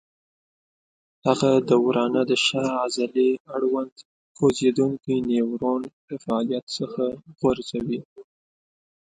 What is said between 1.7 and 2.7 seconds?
ورانه د شا